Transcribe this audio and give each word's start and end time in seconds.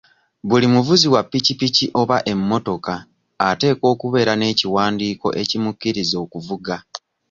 Buli 0.47 0.67
muvuzi 0.73 1.07
wa 1.13 1.21
piki 1.29 1.53
piki 1.61 1.85
oba 2.01 2.17
emmotoka 2.31 2.93
ateekwa 3.49 3.87
okubeera 3.93 4.33
n'ekiwandiiko 4.37 5.27
ekimukkiriza 5.41 6.15
okuvuga. 6.25 6.75